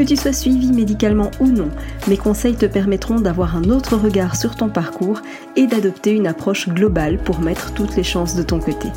[0.00, 1.68] Que tu sois suivi médicalement ou non,
[2.08, 5.20] mes conseils te permettront d'avoir un autre regard sur ton parcours
[5.56, 8.88] et d'adopter une approche globale pour mettre toutes les chances de ton côté.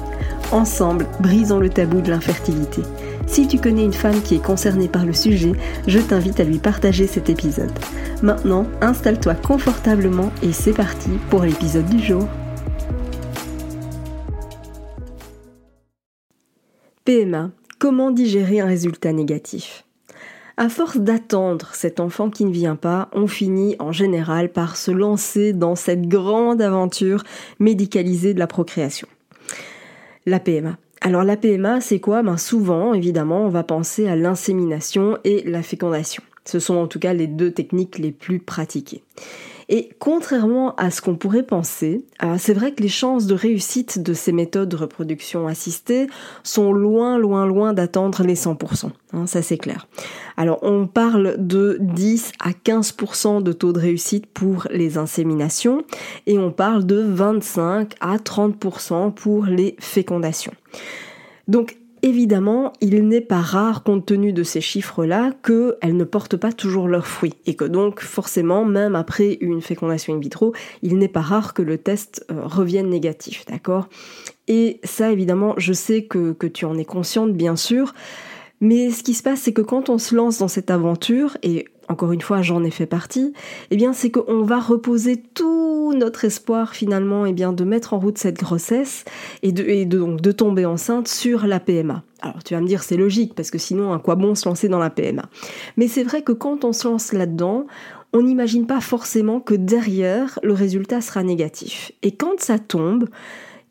[0.54, 2.84] Ensemble, brisons le tabou de l'infertilité.
[3.27, 5.52] Si tu connais une femme qui est concernée par le sujet,
[5.88, 7.77] je t'invite à lui partager cet épisode.
[8.22, 12.30] Maintenant, installe-toi confortablement et c'est parti pour l'épisode du jour.
[17.04, 19.84] PMA, comment digérer un résultat négatif?
[20.57, 24.91] À force d'attendre cet enfant qui ne vient pas, on finit en général par se
[24.91, 27.23] lancer dans cette grande aventure
[27.59, 29.07] médicalisée de la procréation.
[30.26, 30.77] La PMA.
[31.01, 32.23] Alors la PMA, c'est quoi?
[32.23, 36.23] Ben Souvent, évidemment, on va penser à l'insémination et la fécondation.
[36.45, 39.04] Ce sont en tout cas les deux techniques les plus pratiquées.
[39.70, 44.02] Et contrairement à ce qu'on pourrait penser, euh, c'est vrai que les chances de réussite
[44.02, 46.08] de ces méthodes de reproduction assistée
[46.44, 48.91] sont loin, loin, loin d'attendre les 100%.
[49.14, 49.88] Hein, ça c'est clair.
[50.38, 55.84] Alors on parle de 10 à 15% de taux de réussite pour les inséminations
[56.28, 60.54] et on parle de 25 à 30% pour les fécondations.
[61.48, 66.51] Donc évidemment, il n'est pas rare, compte tenu de ces chiffres-là, qu'elles ne portent pas
[66.51, 67.34] toujours leurs fruits.
[67.45, 70.53] Et que donc, forcément, même après une fécondation in vitro,
[70.84, 73.88] il n'est pas rare que le test euh, revienne négatif, d'accord?
[74.47, 77.94] Et ça, évidemment, je sais que, que tu en es consciente, bien sûr.
[78.59, 81.66] Mais ce qui se passe, c'est que quand on se lance dans cette aventure, et
[81.89, 83.34] encore une fois j'en ai fait partie,
[83.72, 88.00] eh bien c'est qu'on va reposer tout notre espoir finalement eh bien, de mettre en
[88.00, 89.06] route cette grossesse
[89.41, 92.03] et, de, donc, de tomber enceinte sur la PMA.
[92.22, 94.69] Alors tu vas me dire c'est logique parce que sinon à quoi bon se lancer
[94.69, 95.23] dans la PMA
[95.77, 97.66] Mais c'est vrai que quand on se lance là-dedans,
[98.13, 101.91] on n'imagine pas forcément que derrière le résultat sera négatif.
[102.03, 103.09] Et quand ça tombe,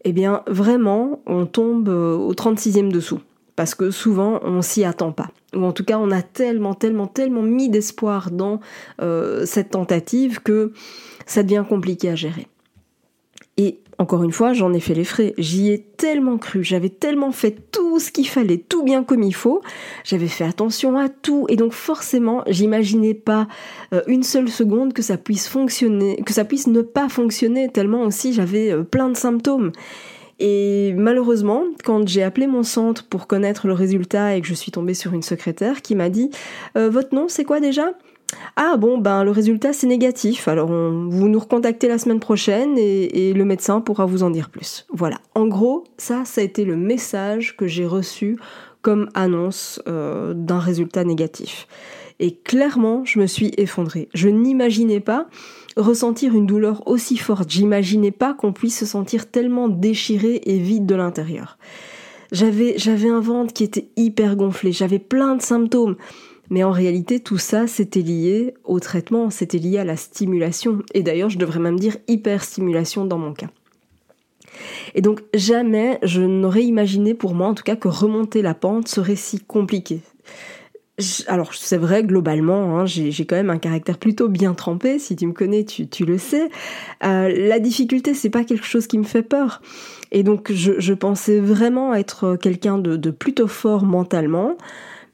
[0.05, 3.21] eh bien vraiment on tombe euh, au 36e dessous
[3.57, 5.31] parce que souvent on s'y attend pas.
[5.55, 8.61] Ou en tout cas on a tellement, tellement, tellement mis d'espoir dans
[9.01, 10.73] euh, cette tentative que
[11.27, 12.47] ça devient compliqué à gérer.
[13.59, 15.35] Et encore une fois, j'en ai fait les frais.
[15.39, 19.35] J'y ai tellement cru, j'avais tellement fait tout ce qu'il fallait, tout bien comme il
[19.35, 19.61] faut.
[20.05, 23.47] J'avais fait attention à tout, et donc forcément, j'imaginais pas
[23.93, 27.69] euh, une seule seconde que ça puisse fonctionner, que ça puisse ne pas fonctionner.
[27.69, 29.71] Tellement aussi, j'avais euh, plein de symptômes.
[30.45, 34.73] Et malheureusement, quand j'ai appelé mon centre pour connaître le résultat et que je suis
[34.73, 36.31] tombée sur une secrétaire qui m'a dit
[36.77, 37.93] euh, Votre nom, c'est quoi déjà?
[38.57, 43.35] Ah bon, ben le résultat c'est négatif, alors vous nous recontactez la semaine prochaine et,
[43.35, 44.87] le médecin pourra vous en dire plus.
[44.91, 48.39] Voilà, en gros, ça, ça a été le message que j'ai reçu
[48.81, 51.69] comme annonce euh, d'un résultat négatif.
[52.21, 54.09] Et clairement, je me suis effondrée.
[54.15, 55.27] Je n'imaginais pas
[55.77, 57.51] ressentir une douleur aussi forte.
[57.51, 61.59] J'imaginais pas qu'on puisse se sentir tellement déchiré et vide de l'intérieur.
[62.33, 62.77] J'avais,
[63.09, 65.97] un ventre qui était hyper gonflé, j'avais plein de symptômes.
[66.51, 70.81] Mais en réalité, tout ça, c'était lié au traitement, c'était lié à la stimulation.
[70.93, 73.49] Et d'ailleurs, je devrais même dire hyperstimulation dans mon cas.
[74.95, 78.87] Et donc jamais je n'aurais imaginé pour moi en tout cas que remonter la pente
[78.87, 80.01] serait si compliqué
[81.27, 84.99] alors c'est vrai globalement, hein, j'ai quand même un caractère plutôt bien trempé.
[84.99, 86.49] Si tu me connais, tu, le sais.
[87.05, 89.61] Euh, la difficulté, c'est pas quelque chose qui me fait peur.
[90.11, 94.57] Et donc je, pensais vraiment être quelqu'un de, plutôt fort mentalement.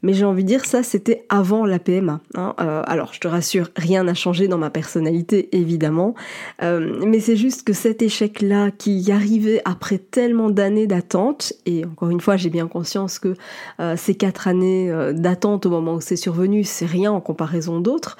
[0.02, 2.20] Mais j'ai envie de dire ça, c'était avant la PMA.
[2.36, 2.54] Hein.
[2.60, 6.14] Euh, alors, je te rassure, rien n'a changé dans ma personnalité, évidemment.
[6.62, 12.10] Euh, mais c'est juste que cet échec-là, qui arrivait après tellement d'années d'attente, et encore
[12.10, 13.34] une fois, j'ai bien conscience que
[13.80, 18.16] euh, ces quatre années d'attente au moment où c'est survenu, c'est rien en comparaison d'autres.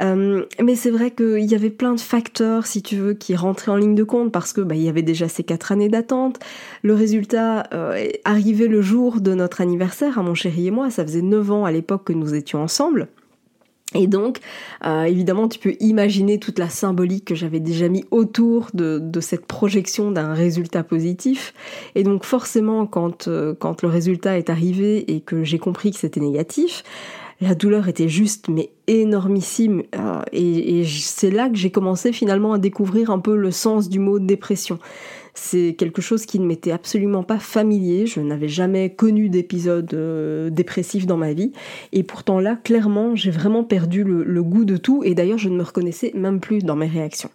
[0.00, 3.76] mais c'est vrai qu'il y avait plein de facteurs, si tu veux, qui rentraient en
[3.76, 6.38] ligne de compte parce que bah, il y avait déjà ces quatre années d'attente.
[6.82, 7.68] Le résultat
[8.24, 11.64] arrivait le jour de notre anniversaire, à mon chéri et moi, ça faisait 9 ans
[11.64, 13.08] à l'époque que nous étions ensemble.
[13.94, 14.40] Et donc,
[14.84, 19.46] euh, évidemment, tu peux imaginer toute la symbolique que j'avais déjà mis autour de, cette
[19.46, 21.54] projection d'un résultat positif.
[21.94, 25.96] Et donc, forcément, quand, euh, quand le résultat est arrivé et que j'ai compris que
[25.96, 26.84] c'était négatif,
[27.40, 29.82] la douleur était juste mais énormissime.
[29.96, 34.00] Euh, et c'est là que j'ai commencé finalement à découvrir un peu le sens du
[34.00, 34.78] mot dépression.
[35.34, 38.06] C'est quelque chose qui ne m'était absolument pas familier.
[38.06, 41.52] Je n'avais jamais connu d'épisode euh, dépressif dans ma vie.
[41.92, 45.02] Et pourtant là, clairement, j'ai vraiment perdu le, goût de tout.
[45.04, 47.30] Et d'ailleurs, je ne me reconnaissais même plus dans mes réactions.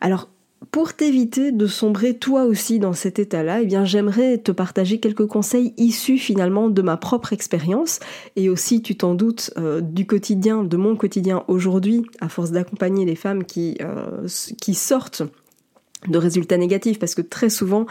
[0.00, 0.28] Alors,
[0.70, 5.26] pour t'éviter de sombrer toi aussi dans cet état-là, eh bien j'aimerais te partager quelques
[5.26, 8.00] conseils issus finalement de ma propre expérience
[8.36, 13.04] et aussi, tu t'en doutes, euh, du quotidien, de mon quotidien aujourd'hui, à force d'accompagner
[13.04, 14.26] les femmes qui, euh,
[14.60, 15.22] qui sortent
[16.06, 17.86] de résultats négatifs parce que très souvent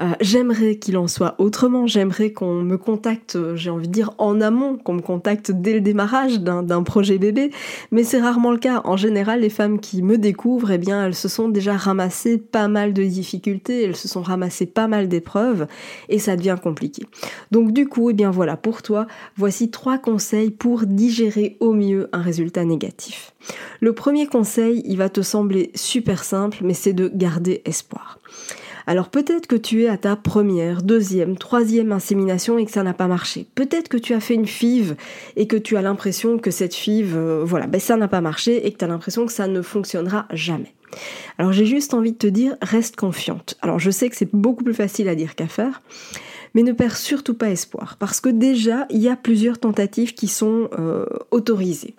[0.00, 4.12] euh, j'aimerais qu'il en soit autrement j'aimerais qu'on me contacte euh, j'ai envie de dire
[4.18, 7.50] en amont qu'on me contacte dès le démarrage d'un projet bébé.
[7.90, 8.82] Mais c'est rarement le cas.
[8.84, 12.68] En général les femmes qui me découvrent eh bien elles se sont déjà ramassées pas
[12.68, 15.66] mal de difficultés elles se sont ramassées pas mal d'épreuves
[16.08, 17.06] et ça devient compliqué.
[17.50, 19.06] Donc du coup eh bien voilà pour toi.
[19.36, 23.32] Voici trois conseils pour digérer au mieux un résultat négatif.
[23.80, 28.18] Le premier conseil, il va te sembler super simple, mais c'est de garder espoir.
[28.88, 32.94] Alors peut-être que tu es à ta première, deuxième, troisième insémination et que ça n'a
[32.94, 33.46] pas marché.
[33.54, 34.96] Peut-être que tu as fait une FIV
[35.36, 38.66] et que tu as l'impression que cette FIV, euh, voilà, ben ça n'a pas marché
[38.66, 40.72] et que tu as l'impression que ça ne fonctionnera jamais.
[41.36, 43.56] Alors j'ai juste envie de te dire, reste confiante.
[43.60, 45.82] Alors je sais que c'est beaucoup plus facile à dire qu'à faire,
[46.54, 50.28] mais ne perds surtout pas espoir parce que déjà il y a plusieurs tentatives qui
[50.28, 51.94] sont euh, autorisées.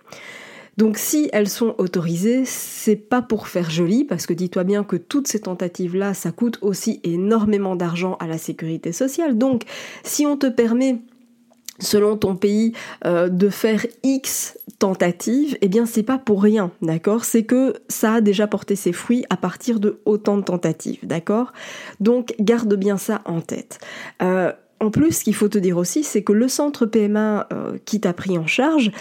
[0.80, 4.96] Donc si elles sont autorisées, c'est pas pour faire joli, parce que dis-toi bien que
[4.96, 9.38] toutes ces tentatives-là, ça coûte aussi énormément d'argent à la sécurité sociale.
[9.38, 9.64] Donc
[10.06, 11.00] si on te permet
[11.80, 12.72] selon ton pays
[13.06, 17.26] euh, de faire X tentatives, eh bien c'est pas pour rien, d'accord?
[17.26, 21.52] C'est que ça a déjà porté ses fruits à partir de autant de tentatives, d'accord?
[22.00, 23.80] Donc garde bien ça en tête.
[24.22, 27.78] Euh, en plus, ce qu'il faut te dire aussi, c'est que le centre PMA euh,
[27.84, 28.92] qui t'a pris en charge,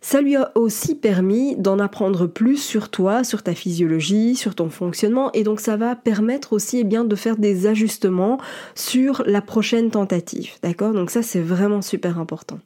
[0.00, 4.70] ça lui a aussi permis d'en apprendre plus sur toi, sur ta physiologie, sur ton
[4.70, 8.38] fonctionnement, et donc ça va permettre aussi eh bien, de faire des ajustements
[8.74, 10.52] sur la prochaine tentative.
[10.62, 10.92] D'accord?
[10.92, 12.58] Donc ça c'est vraiment super important.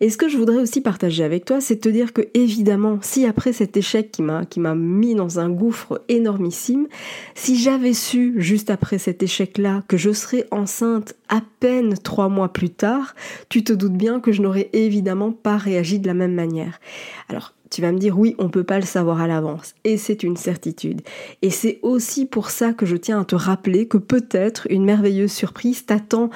[0.00, 2.98] Et ce que je voudrais aussi partager avec toi, c'est de te dire que évidemment,
[3.02, 6.86] si après cet échec qui m'a qui m'a mis dans un gouffre énormissime,
[7.34, 12.52] si j'avais su juste après cet échec-là que je serais enceinte à peine trois mois
[12.52, 13.14] plus tard,
[13.48, 16.80] tu te doutes bien que je n'aurais évidemment pas réagi de la même manière.
[17.28, 20.22] Alors tu vas me dire oui, on peut pas le savoir à l'avance et c'est
[20.22, 21.02] une certitude.
[21.42, 25.32] Et c'est aussi pour ça que je tiens à te rappeler que peut-être une merveilleuse
[25.32, 26.30] surprise t'attend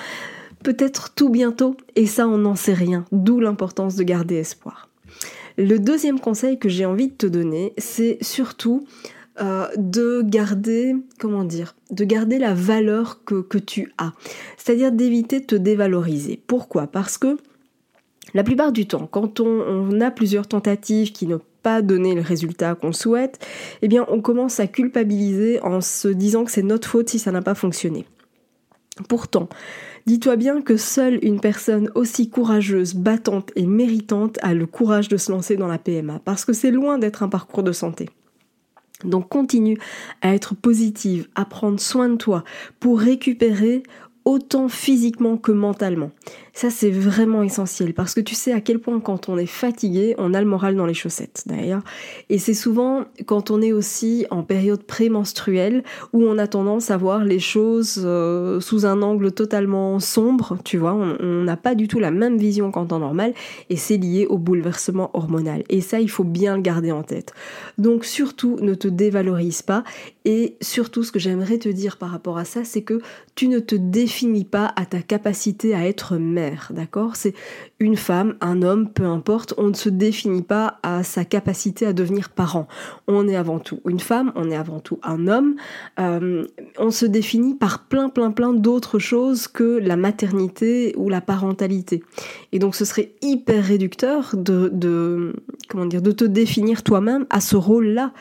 [0.62, 4.89] peut-être tout bientôt, et ça on n'en sait rien, d'où l'importance de garder espoir.
[5.57, 8.87] Le deuxième conseil que j'ai envie de te donner, c'est surtout
[9.41, 14.12] euh, de garder, comment dire, de garder la valeur que, tu as.
[14.57, 16.41] C'est-à-dire d'éviter de te dévaloriser.
[16.47, 16.87] Pourquoi?
[16.87, 17.37] Parce que
[18.35, 22.21] la plupart du temps, quand on, on a plusieurs tentatives qui n'ont pas donné le
[22.21, 23.45] résultat qu'on souhaite,
[23.83, 27.33] eh bien on commence à culpabiliser en se disant que c'est notre faute si ça
[27.33, 28.07] n'a pas fonctionné.
[29.09, 29.49] Pourtant,
[30.06, 35.17] Dis-toi bien que seule une personne aussi courageuse, battante et méritante a le courage de
[35.17, 38.08] se lancer dans la PMA, parce que c'est loin d'être un parcours de santé.
[39.05, 39.79] Donc continue
[40.20, 42.44] à être positive, à prendre soin de toi
[42.81, 43.82] pour récupérer
[44.25, 46.11] autant physiquement que mentalement.
[46.61, 50.15] Ça, c'est vraiment essentiel parce que tu sais à quel point quand on est fatigué,
[50.19, 51.81] on a le moral dans les chaussettes d'ailleurs.
[52.29, 56.99] Et c'est souvent quand on est aussi en période prémenstruelle où on a tendance à
[56.99, 60.93] voir les choses euh, sous un angle totalement sombre, tu vois.
[60.93, 63.33] On n'a pas du tout la même vision qu'en temps normal
[63.71, 65.65] et c'est lié au bouleversement hormonal.
[65.71, 67.33] Et ça, il faut bien le garder en tête.
[67.79, 69.83] Donc surtout, ne te dévalorise pas
[70.27, 73.00] et surtout, ce que j'aimerais te dire par rapport à ça, c'est que
[73.35, 77.16] tu ne te définis pas à ta capacité à être mère, d'accord?
[77.16, 77.35] C'est
[77.78, 81.92] une femme, un homme, peu importe, on ne se définit pas à sa capacité à
[81.92, 82.69] devenir parent.
[83.07, 85.57] On est avant tout une femme, on est avant tout un homme.
[85.99, 86.45] Euh,
[86.78, 92.02] on se définit par plein, plein, plein d'autres choses que la maternité ou la parentalité.
[92.52, 95.35] Et donc, ce serait hyper réducteur de,
[95.69, 98.12] comment dire, de te définir toi-même à ce rôle-là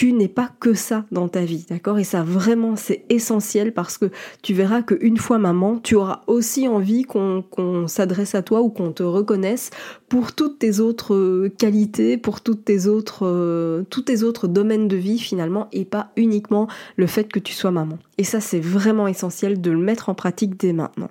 [0.00, 1.98] tu n'es pas que ça dans ta vie, d'accord?
[1.98, 4.06] Et ça vraiment c'est essentiel parce que
[4.40, 8.92] tu verras qu'une fois maman, tu auras aussi envie qu'on s'adresse à toi ou qu'on
[8.92, 9.68] te reconnaisse
[10.08, 14.88] pour toutes tes autres euh, qualités, pour toutes tes autres, euh, tous tes autres domaines
[14.88, 16.66] de vie finalement et pas uniquement
[16.96, 17.98] le fait que tu sois maman.
[18.16, 21.10] Et ça c'est vraiment essentiel de le mettre en pratique dès maintenant.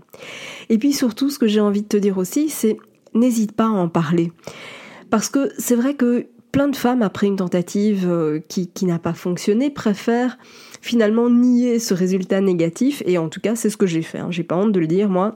[0.69, 2.77] Et puis surtout ce que j'ai envie de te dire aussi, c'est
[3.13, 4.31] n'hésite pas à en parler.
[5.11, 9.13] Parce que c'est vrai que plein de femmes, après une tentative euh, qui, n'a pas
[9.13, 10.37] fonctionné, préfèrent
[10.81, 13.03] finalement nier ce résultat négatif.
[13.05, 14.19] Et en tout cas, c'est ce que j'ai fait.
[14.19, 14.31] Hein.
[14.31, 15.35] J'ai pas honte de le dire, moi.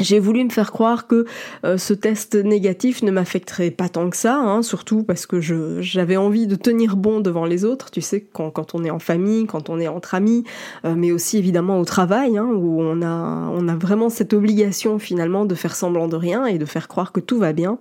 [0.00, 1.24] J'ai voulu me faire croire que
[1.64, 6.16] euh, ce test négatif ne m'affecterait pas tant que ça, hein, surtout parce que j'avais
[6.16, 9.70] envie de tenir bon devant les autres, tu sais, quand, on est en famille, quand
[9.70, 10.42] on est entre amis,
[10.84, 14.98] euh, mais aussi évidemment au travail, hein, où on a, on a vraiment cette obligation
[14.98, 17.78] finalement de faire semblant de rien et de faire croire que tout va bien.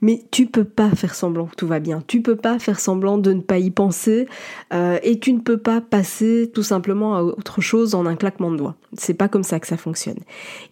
[0.00, 2.02] Mais tu peux pas faire semblant que tout va bien.
[2.06, 4.26] Tu peux pas faire semblant de ne pas y penser
[4.72, 8.50] euh, et tu ne peux pas passer tout simplement à autre chose en un claquement
[8.50, 8.76] de doigts.
[8.94, 10.18] C'est pas comme ça que ça fonctionne.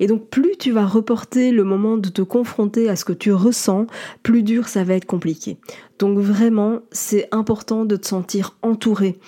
[0.00, 3.32] Et donc plus tu vas reporter le moment de te confronter à ce que tu
[3.32, 3.86] ressens,
[4.22, 5.56] plus dur ça va être compliqué.
[5.98, 9.18] Donc vraiment, c'est important de te sentir entouré,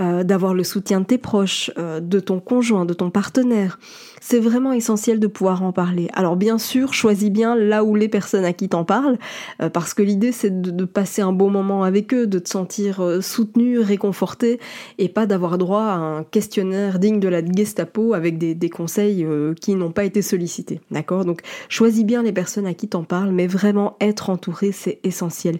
[0.00, 3.78] euh, d'avoir le soutien de tes proches, euh, de ton conjoint, de ton partenaire.
[4.20, 6.08] C'est vraiment essentiel de pouvoir en parler.
[6.14, 9.18] Alors bien sûr, choisis bien là où les personnes à qui t'en parles,
[9.62, 13.02] euh, parce que l'idée c'est de, passer un bon moment avec eux, de te sentir
[13.20, 14.60] soutenu, réconforté,
[14.98, 19.26] et pas d'avoir droit à un questionnaire digne de la Gestapo avec des, des conseils
[19.60, 20.80] qui n'ont pas été sollicités.
[20.90, 21.24] D'accord?
[21.24, 25.58] Donc choisis bien les personnes à qui t'en parles, mais vraiment être entouré, c'est essentiel.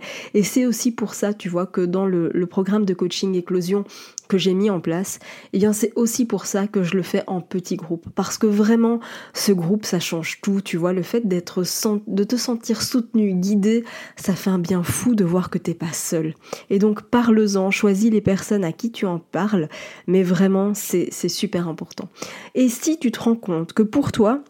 [0.56, 3.84] C'est aussi pour ça, tu vois, que dans le, programme de coaching éclosion
[4.26, 5.18] que j'ai mis en place,
[5.52, 8.06] eh bien c'est aussi pour ça que je le fais en petit groupe.
[8.14, 9.00] Parce que vraiment,
[9.34, 10.62] ce groupe, ça change tout.
[10.62, 11.62] Tu vois, le fait d'être
[12.06, 13.84] de te sentir soutenu, guidé,
[14.16, 16.34] ça fait un bien fou de voir que t'es pas seul.
[16.70, 19.68] Et donc parle-en, choisis les personnes à qui tu en parles,
[20.06, 22.08] mais vraiment c'est super important.
[22.54, 24.42] Et si tu te rends compte que pour toi,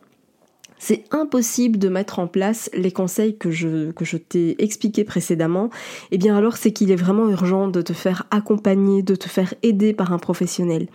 [0.86, 5.68] c'est impossible de mettre en place les conseils que je, que je t'ai expliqués précédemment,
[6.12, 9.52] eh bien alors c'est qu'il est vraiment urgent de te faire accompagner, de te faire
[9.64, 10.86] aider par un professionnel.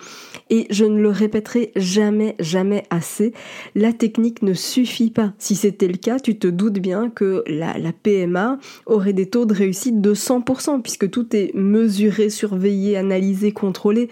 [0.49, 3.33] Et je ne le répéterai jamais, jamais assez,
[3.75, 5.33] la technique ne suffit pas.
[5.39, 9.45] Si c'était le cas, tu te doutes bien que la, la PMA aurait des taux
[9.45, 14.07] de réussite de 100%, puisque tout est mesuré, surveillé, analysé, contrôlé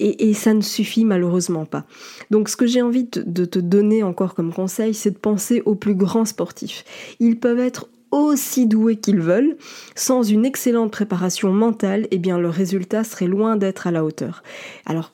[0.00, 1.84] et, ça ne suffit malheureusement pas.
[2.30, 5.74] Donc ce que j'ai envie de te donner encore comme conseil, c'est de penser aux
[5.74, 6.84] plus grands sportifs.
[7.20, 9.56] Ils peuvent être aussi doués qu'ils veulent,
[9.94, 14.42] sans une excellente préparation mentale, eh bien le résultat serait loin d'être à la hauteur.
[14.86, 15.12] Alors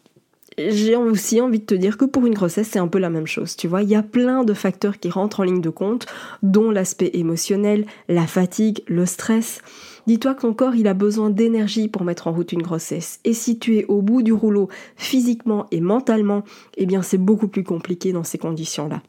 [0.58, 3.26] j'ai aussi envie de te dire que pour une grossesse, c'est un peu la même
[3.26, 3.56] chose.
[3.56, 6.06] Tu vois, il y a plein de facteurs qui rentrent en ligne de compte,
[6.42, 9.60] dont l'aspect émotionnel, la fatigue, le stress.
[10.06, 13.20] Dis-toi que ton corps, il a besoin d'énergie pour mettre en route une grossesse.
[13.24, 16.44] Et si tu es au bout du rouleau physiquement et mentalement,
[16.76, 19.02] eh bien c'est beaucoup plus compliqué dans ces conditions-là.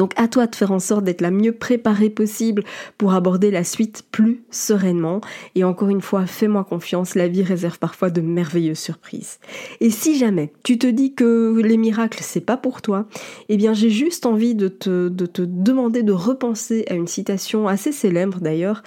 [0.00, 2.64] Donc à toi de faire en sorte d'être la mieux préparée possible
[2.96, 5.20] pour aborder la suite plus sereinement.
[5.56, 9.40] Et encore une fois, fais-moi confiance, la vie réserve parfois de merveilleuses surprises.
[9.80, 13.04] Et si jamais tu te dis que les miracles c'est pas pour toi,
[13.50, 17.68] eh bien j'ai juste envie de te, de te demander de repenser à une citation
[17.68, 18.82] assez célèbre d'ailleurs,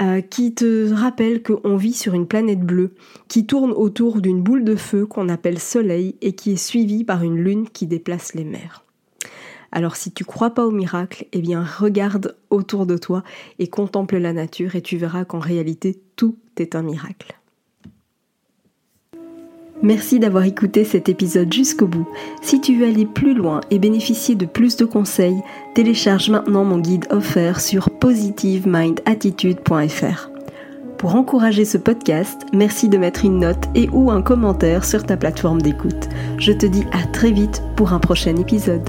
[0.00, 2.94] euh, qui te rappelle qu'on vit sur une planète bleue
[3.28, 7.22] qui tourne autour d'une boule de feu qu'on appelle Soleil et qui est suivie par
[7.22, 8.83] une lune qui déplace les mers.
[9.74, 13.24] Alors si tu crois pas au miracle, eh bien regarde autour de toi
[13.58, 17.36] et contemple la nature et tu verras qu'en réalité tout est un miracle.
[19.82, 22.06] Merci d'avoir écouté cet épisode jusqu'au bout.
[22.40, 25.42] Si tu veux aller plus loin et bénéficier de plus de conseils,
[25.74, 30.30] télécharge maintenant mon guide offert sur positivemindattitude.fr.
[30.98, 35.16] Pour encourager ce podcast, merci de mettre une note et ou un commentaire sur ta
[35.16, 36.08] plateforme d'écoute.
[36.38, 38.88] Je te dis à très vite pour un prochain épisode.